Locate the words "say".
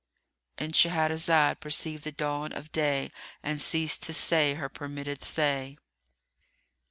4.15-4.55, 5.23-5.77